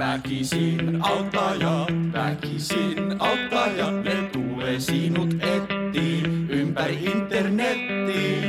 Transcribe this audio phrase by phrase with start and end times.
[0.00, 8.44] Väkisin auttajat, väkisin auttajat, ne tulee sinut etiin ympäri internettiin.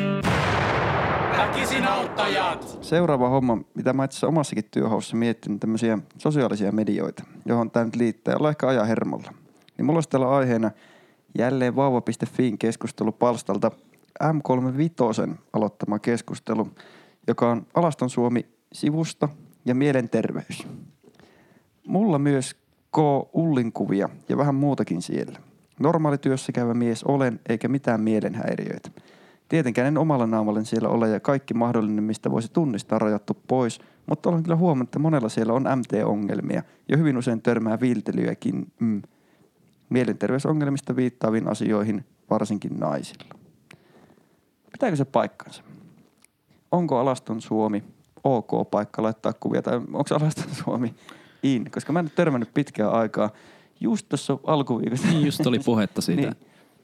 [1.38, 2.78] Väkisin auttajat!
[2.82, 8.36] Seuraava homma, mitä mä itse omassakin työhaussa miettinyt, tämmöisiä sosiaalisia medioita, johon tämä nyt liittää,
[8.38, 9.34] olla ehkä ajan hermolla.
[9.78, 10.72] Niin mulla olisi täällä aiheena
[11.38, 13.72] jälleen vauva.fiin keskustelu palstalta
[14.24, 16.68] M35 aloittama keskustelu,
[17.28, 19.30] joka on Alaston Suomi-sivusta
[19.66, 20.68] ja mielenterveys.
[21.88, 22.54] Mulla myös
[22.92, 22.98] K.
[23.34, 25.40] Ullinkuvia ja vähän muutakin siellä.
[25.80, 28.90] Normaali työssä käyvä mies olen, eikä mitään mielenhäiriöitä.
[29.50, 34.30] Tietenkään en omalla naamalla siellä ole ja kaikki mahdollinen, mistä voisi tunnistaa, rajattu pois, mutta
[34.30, 39.02] olen kyllä huomannut, että monella siellä on MT-ongelmia ja hyvin usein törmää viiltelyäkin mm,
[39.90, 43.40] mielenterveysongelmista viittaaviin asioihin, varsinkin naisilla.
[44.72, 45.64] Pitääkö se paikkansa?
[46.72, 47.84] Onko Alaston Suomi
[48.24, 50.96] ok paikka laittaa kuvia tai onko Alaston Suomi
[51.44, 51.72] in?
[51.72, 53.30] Koska mä en ole törmännyt pitkään aikaa.
[53.80, 55.08] Just tuossa alkuviikosta.
[55.08, 56.22] Niin just oli puhetta siitä.
[56.22, 56.36] niin.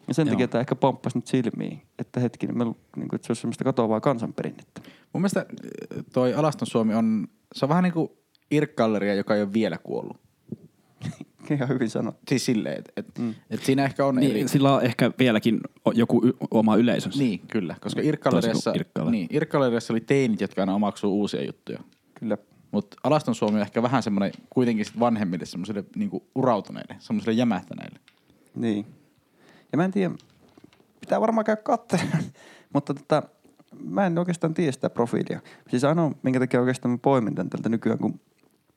[0.08, 0.34] Ja sen Joo.
[0.34, 3.64] takia tämä ehkä pomppasi nyt silmiin, että hetkinen, me, niin kuin, että se olisi semmoista
[3.64, 4.82] katoavaa kansanperinnettä.
[5.14, 8.10] Mun mielestä äh, toi Alaston Suomi on, se on vähän niin kuin
[8.52, 10.18] Irk-galleria, joka ei ole vielä kuollut.
[11.52, 12.22] Ihan hyvin sanottu.
[12.30, 13.34] Siis silleen, että et, mm.
[13.50, 14.34] et siinä ehkä on eri...
[14.34, 15.62] Niin, sillä on ehkä vieläkin
[15.94, 17.20] joku y- oma yleisönsä.
[17.20, 17.76] Niin, kyllä.
[17.82, 19.30] Koska Irk-galle- niin,
[19.90, 21.80] oli teinit, jotka aina omaksuu uusia juttuja.
[22.14, 22.38] Kyllä.
[22.74, 28.00] Mutta Alaston Suomi on ehkä vähän semmoinen kuitenkin sit vanhemmille semmoisille niinku urautuneille, semmoisille jämähtäneille.
[28.56, 28.86] Niin.
[29.72, 30.14] Ja mä en tiedä,
[31.00, 32.24] pitää varmaan käydä katselemaan,
[32.74, 33.24] mutta tota,
[33.84, 35.40] mä en oikeastaan tiedä sitä profiilia.
[35.70, 38.20] Siis ainoa, minkä takia oikeastaan mä poimin tän tältä nykyään, kun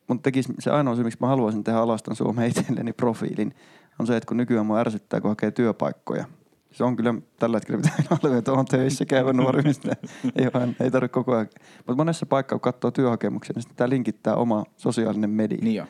[0.08, 3.54] mun tekisi, se ainoa syy, miksi mä haluaisin tehdä Alaston Suomeen itselleni profiilin,
[3.98, 6.24] on se, että kun nykyään mua ärsyttää, kun hakee työpaikkoja.
[6.72, 9.96] Se on kyllä tällä hetkellä pitää olla, että on töissä käyvä nuori, mistä
[10.36, 11.48] ei, ole, ei tarvitse koko ajan.
[11.76, 15.58] Mutta monessa paikkaa, kun katsoo työhakemuksia, niin sitten tämä linkittää oma sosiaalinen media.
[15.62, 15.86] Niin jo.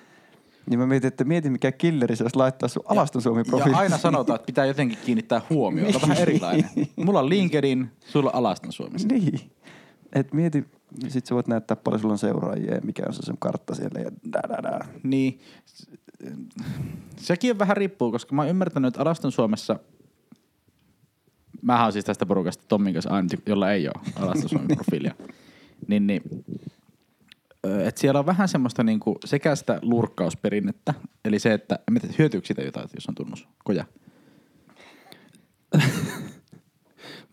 [0.70, 3.72] Niin mä mietin, että mieti mikä killeri se olisi laittaa sun Alaston Suomi profiiliin.
[3.72, 6.00] Ja aina sanotaan, että pitää jotenkin kiinnittää huomiota.
[6.02, 6.70] Vähän erilainen.
[6.96, 8.98] Mulla on LinkedIn, sulla on Alaston Suomi.
[9.10, 9.40] Niin.
[10.12, 10.64] Et mieti,
[11.08, 14.00] sit sä voit näyttää paljon sulla on seuraajia ja mikä on se sen kartta siellä
[14.00, 14.84] ja da, da, da.
[15.02, 15.40] Niin.
[17.16, 19.78] Sekin vähän riippuu, koska mä oon ymmärtänyt, että Alaston Suomessa
[21.66, 25.14] Mähän on siis tästä porukasta Tommin kanssa ainut, jolla ei ole Suomen profiilia.
[25.88, 26.22] Niin, niin
[27.66, 30.94] ö, et siellä on vähän semmoista niinku sekä sitä lurkkausperinnettä,
[31.24, 33.84] eli se, että en mä tiedä, hyötyykö sitä jotain, jos on tunnus, koja.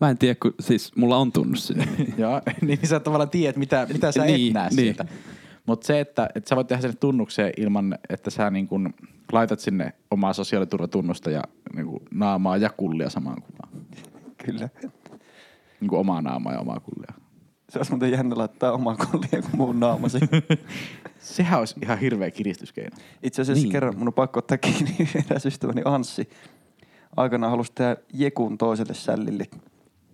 [0.00, 1.88] Mä en tiedä, kun siis mulla on tunnus sinne.
[2.18, 4.76] Joo, niin sä tavallaan tiedät, mitä, mitä sä Niin, et näe niin.
[4.76, 5.06] sieltä.
[5.66, 8.94] Mutta se, että, että sä voit tehdä sen tunnukseen ilman, että sä niin kun
[9.32, 11.42] laitat sinne omaa sosiaaliturvatunnusta ja
[11.76, 13.63] niin kun naamaa ja kullia samaan kuvaan.
[14.44, 14.68] Kyllä.
[15.80, 17.24] Niin kuin omaa naamaa ja omaa kullia.
[17.68, 20.18] Se olisi muuten jännä laittaa omaa kollia kuin muun naamasi.
[21.18, 22.96] Sehän olisi ihan hirveä kiristyskeino.
[23.22, 23.72] Itse asiassa niin.
[23.72, 24.96] Kerran mun on pakko ottaa kiinni
[25.30, 26.28] eräs ystäväni Anssi.
[27.16, 29.46] Aikanaan halusi tehdä Jekun toiselle sällille.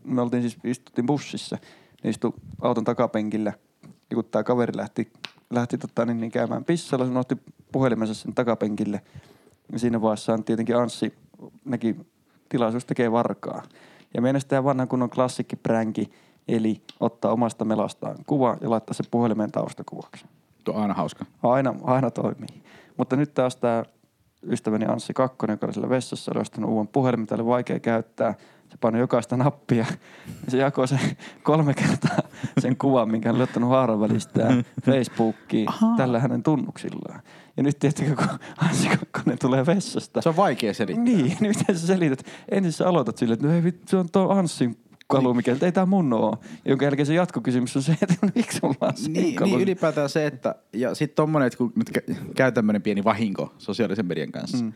[0.04, 1.58] Me oltiin siis, istuttiin bussissa.
[2.04, 3.52] Ne istui auton takapenkillä.
[4.10, 5.12] Ja kun tää kaveri lähti,
[5.50, 7.36] lähti tota, niin, niin käymään pissalla, se otti
[7.72, 9.00] puhelimensa sen takapenkille.
[9.72, 11.14] Ja siinä vaiheessa tietenkin Anssi
[11.64, 11.96] näki
[12.48, 13.62] tilaisuus tekee varkaa.
[14.14, 16.10] Ja meidän tämä vanha kunnon klassikkipränki,
[16.48, 20.24] eli ottaa omasta melastaan kuva ja laittaa se puhelimen taustakuvaksi.
[20.64, 21.24] Tuo on aina hauska.
[21.42, 22.62] Aina, aina toimii.
[22.96, 23.84] Mutta nyt taas tämä
[24.46, 28.34] ystäväni Anssi Kakkonen, joka oli siellä vessassa, oli ostanut uuden puhelimen, mitä oli vaikea käyttää.
[28.68, 29.86] Se painoi jokaista nappia.
[30.44, 30.98] Ja se jakoi se
[31.42, 32.18] kolme kertaa
[32.58, 34.40] sen kuvan, minkä hän oli ottanut haaran välistä
[34.86, 35.96] Facebookiin Ahaa.
[35.96, 37.20] tällä hänen tunnuksillaan.
[37.60, 38.26] Ja nyt tietenkin, kun
[38.98, 40.22] Kakkonen tulee vessasta.
[40.22, 41.04] Se on vaikea selittää.
[41.04, 42.26] Niin, niin miten sä selität?
[42.50, 44.76] Ensin sä aloitat silleen, että no ei vittu, se on tuo Anssin
[45.08, 46.36] kalu, mikä ei tää mun oo.
[46.64, 49.50] Jonka jälkeen se jatkokysymys on se, että miksi sulla on Niin, kalu?
[49.50, 53.54] niin ylipäätään se, että ja sitten tommonen, että kun nyt kä- käy tämmönen pieni vahinko
[53.58, 54.72] sosiaalisen median kanssa, mm.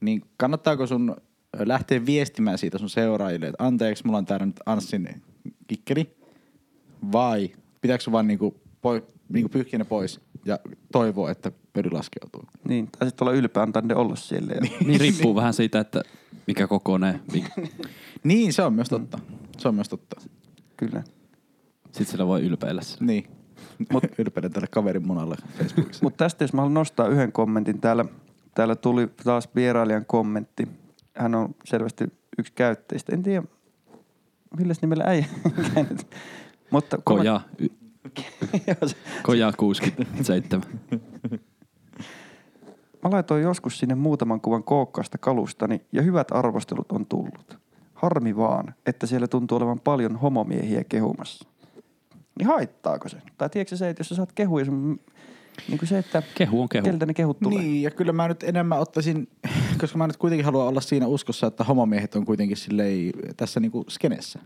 [0.00, 1.16] niin kannattaako sun
[1.58, 5.22] lähteä viestimään siitä sun seuraajille, että anteeksi, mulla on täällä nyt Anssin
[5.66, 6.16] kikkeri,
[7.12, 7.50] vai
[7.80, 10.58] pitääkö sun vaan niinku, poi, niinku pyyhkiä ne pois ja
[10.92, 12.44] toivoa, että pöly laskeutuu?
[12.68, 14.52] Niin, tai sitten olla ylpeä, antaa ne olla siellä.
[14.52, 14.60] Ja...
[14.86, 16.02] niin riippuu vähän siitä, että
[16.46, 17.20] mikä kokoinen.
[18.24, 19.18] Niin, se on myös totta.
[19.58, 20.20] Se on myös totta.
[20.76, 21.02] Kyllä.
[21.84, 23.06] Sitten sillä voi ylpeillä sillä.
[23.06, 23.26] Niin.
[23.92, 26.04] Mut ylpeänä tälle kaverin munalle Facebookissa.
[26.04, 27.80] Mutta tästä jos mä haluan nostaa yhden kommentin.
[27.80, 28.04] Täällä,
[28.54, 30.68] täällä tuli taas vierailijan kommentti.
[31.14, 32.04] Hän on selvästi
[32.38, 33.12] yksi käyttäjistä.
[33.14, 33.42] En tiedä,
[34.58, 35.26] millä nimellä äijä.
[36.70, 37.68] Mutta Koja, y-
[39.22, 40.62] koja 67.
[43.04, 47.58] Mä laitoin joskus sinne muutaman kuvan kookkaasta kalustani ja hyvät arvostelut on tullut.
[47.94, 51.48] Harmi vaan, että siellä tuntuu olevan paljon homomiehiä kehumassa.
[52.38, 53.16] Niin haittaako se?
[53.38, 55.00] Tai tiedätkö se, että jos sä saat kehuja sun
[55.68, 56.84] Niin kuin se, että Kehu on kehu.
[56.84, 57.58] keltä ne kehut tulee.
[57.58, 59.28] Niin, ja kyllä mä nyt enemmän ottaisin,
[59.80, 63.84] koska mä nyt kuitenkin haluan olla siinä uskossa, että homomiehet on kuitenkin silleen tässä niinku
[63.88, 64.38] skenessä.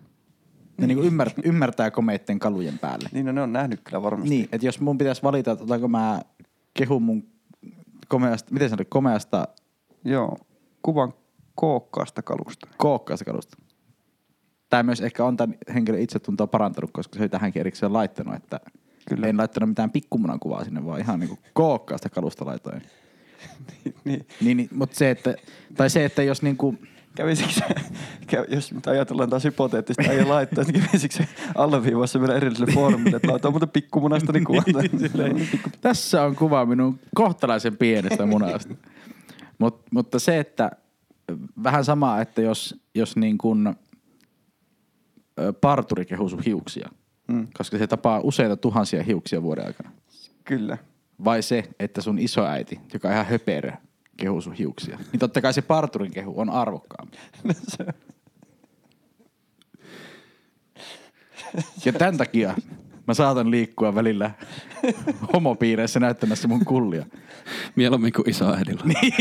[0.81, 3.09] Ne niinku ymmär, ymmärtää komeitten kalujen päälle.
[3.12, 4.31] Niin, no ne on nähnyt kyllä varmasti.
[4.31, 6.21] Niin, että jos mun pitäisi valita, että otanko mä
[6.75, 7.25] kehun mun
[8.09, 9.49] komeasta, miten sanoit, komeasta
[10.05, 10.38] Joo,
[10.82, 11.15] kuvan
[11.55, 12.69] kookkaasta kalusta.
[12.77, 13.56] kookkaasta kalusta.
[14.69, 18.61] Tämä myös ehkä on tämän henkilön itsetuntoa parantanut, koska se oli tähänkin erikseen laittanut, että
[19.09, 19.27] Kyllä.
[19.27, 22.82] En laittanut mitään pikkumunan kuvaa sinne, vaan ihan niinku kookkaasta kalusta laitoin.
[24.05, 24.27] niin.
[24.41, 25.35] Niin, niin mutta se, että,
[25.77, 26.75] tai se, että jos niinku,
[27.15, 27.50] Kävisikö
[28.32, 33.17] kä- jos nyt ajatellaan taas hypoteettista ei laittaa, niin kävisikö se alleviivassa vielä erilliselle foorumille,
[33.17, 34.65] että laitetaan muuten pikkumunasta niin kuvan.
[34.99, 35.49] Silleen,
[35.81, 38.75] Tässä on kuva minun kohtalaisen pienestä munasta.
[39.59, 40.71] Mut, mutta se, että
[41.62, 43.67] vähän sama, että jos, jos niin kuin
[45.41, 46.88] ö, parturi kehuu sun hiuksia,
[47.29, 47.47] Mm.
[47.59, 49.91] koska se tapaa useita tuhansia hiuksia vuoden aikana.
[50.44, 50.79] Kyllä.
[51.25, 53.73] Vai se, että sun isoäiti, joka on ihan höperö,
[54.17, 54.99] kehuu sun hiuksia.
[55.12, 57.17] Niin totta kai se parturin kehu on arvokkaampi.
[61.85, 62.55] Ja tämän takia
[63.06, 64.31] mä saatan liikkua välillä
[65.32, 67.06] homopiireissä näyttämässä mun kullia.
[67.76, 68.85] Mieluummin kuin isoäidillä.
[68.85, 69.12] Niin.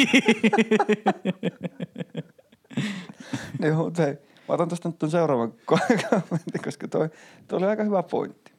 [3.67, 7.09] Joo, mutta hei, mä otan tästä nyt seuraavan kommentin, koska toi,
[7.47, 8.51] toi oli aika hyvä pointti.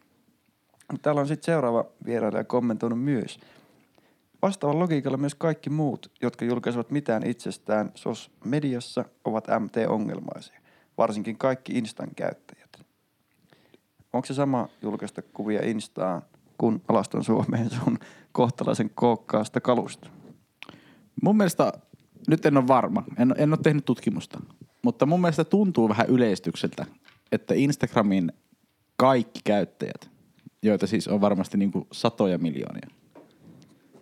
[1.03, 3.41] Täällä on sitten seuraava vierailija kommentoinut myös.
[4.43, 10.61] Vastaavan logiikalla myös kaikki muut, jotka julkaisevat mitään itsestään SOS-mediassa, ovat MT-ongelmaisia.
[10.99, 12.60] Varsinkin kaikki Instan käyttäjät.
[14.13, 16.23] Onko se sama julkaista kuvia Instaan
[16.59, 17.99] kuin alaston Suomeen sun
[18.33, 20.11] kohtalaisen kookkaasta kalusta?
[21.23, 21.73] Mun mielestä,
[22.29, 24.41] nyt en ole varma, en, en ole tehnyt tutkimusta,
[24.83, 26.87] mutta mun mielestä tuntuu vähän yleistykseltä,
[27.33, 28.33] että Instagramin
[28.97, 30.11] kaikki käyttäjät,
[30.63, 32.89] joita siis on varmasti niin kuin satoja miljoonia,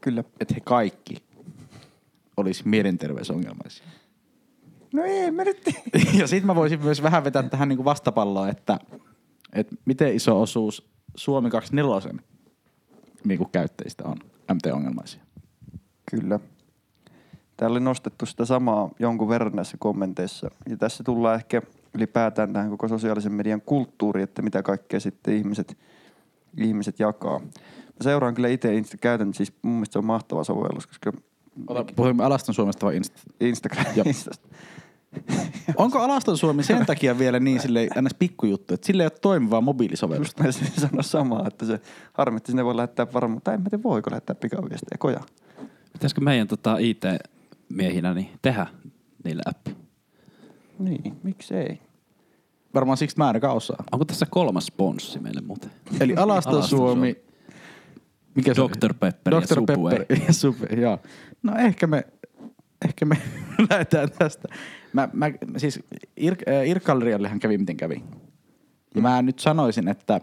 [0.00, 0.24] Kyllä.
[0.40, 1.16] että he kaikki
[2.36, 3.86] olisi mielenterveysongelmaisia.
[4.92, 5.62] No ei, mä nyt...
[6.20, 8.78] ja sitten mä voisin myös vähän vetää tähän niinku vastapalloa, että,
[9.52, 12.22] että miten iso osuus Suomi 24
[13.24, 14.16] niinku käyttäjistä on
[14.54, 15.20] MT-ongelmaisia.
[16.10, 16.40] Kyllä.
[17.56, 20.50] Täällä oli nostettu sitä samaa jonkun verran näissä kommenteissa.
[20.68, 21.62] Ja tässä tullaan ehkä
[21.94, 25.78] ylipäätään tähän koko sosiaalisen median kulttuuriin, että mitä kaikkea sitten ihmiset,
[26.56, 27.38] ihmiset jakaa.
[27.38, 31.12] Mä seuraan kyllä itse Insta, käytän siis mun mielestä se on mahtava sovellus, koska
[31.66, 33.20] Ota, puhumme Alaston Suomesta vai Insta?
[33.40, 33.86] Instagram.
[34.04, 34.48] Instasta.
[35.76, 38.14] Onko Alaston Suomi sen takia vielä niin sille ns.
[38.18, 40.46] pikkujuttu, että sillä ei ole toimivaa mobiilisovellusta?
[40.46, 41.80] Just mä sanoa samaa, että se
[42.12, 45.20] harmitti, sinne voi lähettää varmaan, tai en mä tiedä voiko lähettää pikaviestejä, koja.
[45.92, 48.66] Pitäisikö meidän tota, IT-miehinä niin tehdä
[49.24, 49.76] niille appi?
[50.78, 51.80] Niin, miksei.
[52.74, 53.84] Varmaan siksi mä en ainakaan osaa.
[53.92, 55.70] Onko tässä kolmas sponssi meille muuten?
[56.00, 57.16] Eli Alaston, Alaston Suomi.
[58.34, 58.70] Mikä se oli?
[58.70, 58.94] Dr.
[58.94, 59.54] Pepper ja Dr.
[59.54, 59.98] Subway.
[59.98, 60.98] Pepper ja Subway, joo.
[61.42, 62.04] No ehkä me,
[62.84, 63.16] ehkä me
[63.70, 64.48] lähdetään tästä.
[64.92, 65.26] Mä, mä
[65.56, 65.80] siis
[66.16, 68.04] Ir, äh, Irkalleriallehan kävi miten kävi.
[68.94, 70.20] Ja mä nyt sanoisin, että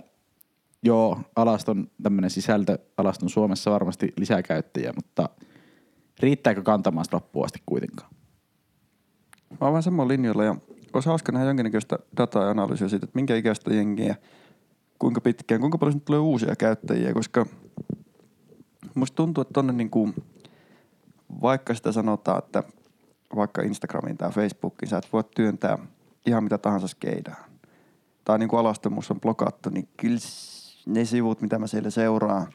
[0.84, 5.30] joo, Alaston tämmönen sisältö, Alaston Suomessa varmasti lisää käyttäjiä, mutta
[6.20, 8.12] riittääkö kantamaan sitä loppuun asti kuitenkaan?
[9.50, 10.56] Mä oon vähän samoin linjoilla ja
[10.94, 14.16] olisi hauska nähdä jonkinnäköistä dataa ja analyysiä siitä, että minkä ikäistä jengiä,
[15.00, 17.46] kuinka pitkään, kuinka paljon tulee uusia käyttäjiä, koska
[18.96, 20.14] musta tuntuu, että tonne niin kuin,
[21.42, 22.64] vaikka sitä sanotaan, että
[23.36, 25.78] vaikka Instagramiin tai Facebookiin sä et voi työntää
[26.26, 27.46] ihan mitä tahansa skeidaan.
[28.26, 30.18] Tai niin kuin alastomuus on blokattu, niin kyllä
[30.86, 32.48] ne sivut, mitä mä siellä seuraan,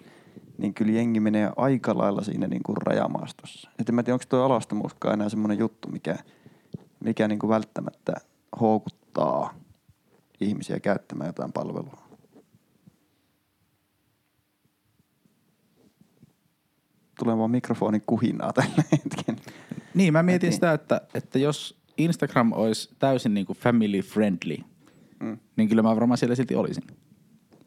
[0.59, 3.71] niin kyllä jengi menee aika lailla siinä niin kuin rajamaastossa.
[3.79, 6.17] Et en mä tiedä, onko tuo alastomuuskaan enää semmoinen juttu, mikä,
[7.05, 8.13] mikä niin kuin välttämättä
[8.61, 9.55] houkuttaa
[10.41, 12.10] ihmisiä käyttämään jotain palvelua.
[17.21, 19.37] Tulee vaan mikrofonin kuhinaa tällä hetken.
[19.95, 24.57] Niin, mä mietin sitä, että, että jos Instagram olisi täysin niin kuin family friendly,
[25.21, 25.39] Mm.
[25.57, 26.83] niin kyllä mä varmaan siellä silti olisin.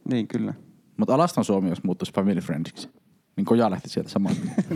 [0.09, 0.53] Niin kyllä.
[0.97, 2.89] Mutta Alaston Suomi, jos muuttuisi family friendiksi,
[3.35, 4.35] niin koja lähti sieltä samaan.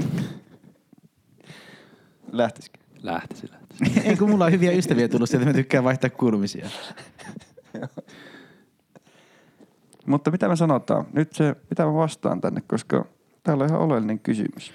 [2.32, 2.78] Lähtisikö?
[3.04, 4.00] Lähtisi, lähtisi.
[4.10, 6.70] Ei kun mulla on hyviä ystäviä tullut sieltä, mä tykkään vaihtaa kuulumisia.
[10.06, 11.06] Mutta mitä me sanotaan?
[11.14, 13.06] Nyt se, mitä mä vastaan tänne, koska
[13.48, 14.74] täällä on ihan oleellinen kysymys.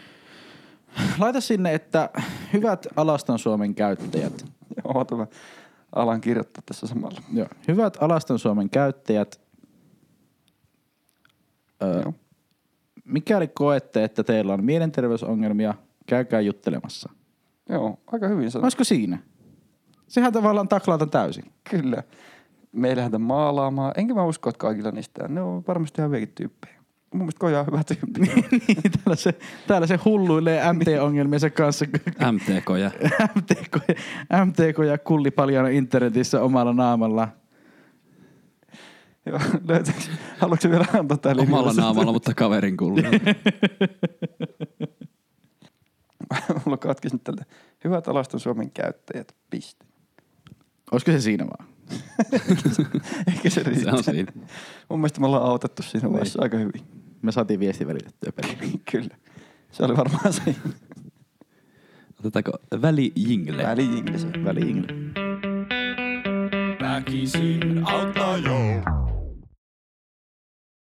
[1.19, 2.11] Laita sinne, että
[2.53, 4.45] hyvät Alaston Suomen käyttäjät,
[5.17, 5.27] mä
[5.93, 7.21] alan kirjoittaa tässä samalla.
[7.33, 9.41] joo, hyvät Alaston Suomen käyttäjät,
[11.83, 12.15] öö, Joo.
[13.05, 15.75] mikäli koette, että teillä on mielenterveysongelmia,
[16.07, 17.11] käykää juttelemassa.
[17.69, 18.65] Joo, aika hyvin sanottu.
[18.65, 19.19] Olisiko siinä?
[20.09, 21.45] Sehän tavallaan taklaa tämän täysin.
[21.71, 22.03] Kyllä.
[22.73, 23.93] Me ei lähdetä maalaamaan.
[23.97, 25.29] Enkä mä usko, että kaikilla niistä.
[25.29, 26.82] Ne on varmasti ihan tyyppejä.
[27.13, 28.21] Mun mielestä koja on hyvä tyyppi.
[28.67, 29.35] niin, täällä se,
[29.67, 31.85] täällä se hulluilee MT-ongelmiensa kanssa.
[32.33, 32.91] MTK ja
[33.37, 33.77] MTK,
[34.45, 37.29] MTK ja kulli paljana internetissä omalla naamalla.
[39.27, 40.01] Joo, löytyykö,
[40.39, 42.99] haluatko vielä antaa linjalle omalla naamalla, mutta kaverin kuuluu.
[46.65, 47.45] Mulla katkesi nyt tältä.
[47.85, 49.85] Hyvät alaston Suomen käyttäjät, piste.
[50.93, 51.69] Olisiko se siinä vaan?
[53.27, 53.93] Ehkä se riittää.
[53.93, 54.33] Se on siinä.
[54.89, 57.02] Mun mielestä me ollaan autettu siinä vaiheessa aika hyvin.
[57.23, 58.81] Me saatiin viesti välitettyä peliin.
[58.93, 59.17] Kyllä.
[59.71, 60.55] Se oli varmaan se
[62.21, 62.53] Otetaanko
[62.83, 63.63] välijingle?
[63.63, 64.27] väli-inglesi.
[64.45, 64.87] Väliin.
[66.81, 68.53] Väkisin auttaa jo.